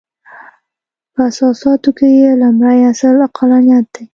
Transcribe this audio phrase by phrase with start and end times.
[1.13, 4.05] په اساساتو کې یې لومړۍ اصل عقلانیت دی.